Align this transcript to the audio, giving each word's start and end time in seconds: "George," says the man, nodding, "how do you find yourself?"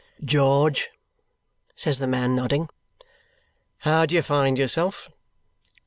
"George," 0.25 0.89
says 1.75 1.99
the 1.99 2.07
man, 2.07 2.35
nodding, 2.35 2.69
"how 3.81 4.07
do 4.07 4.15
you 4.15 4.23
find 4.23 4.57
yourself?" 4.57 5.11